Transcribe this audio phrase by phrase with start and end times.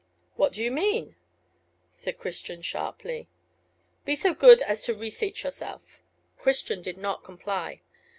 [0.35, 1.15] "What do you mean?"
[1.91, 3.27] said Christian, sharply.
[4.03, 6.01] "Be so good as to reseat yourself."
[6.39, 7.81] Christian did not comply.